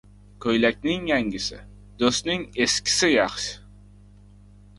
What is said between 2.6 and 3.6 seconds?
eskisi yaxshi.